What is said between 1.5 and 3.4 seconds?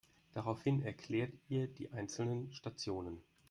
die einzelnen Stationen.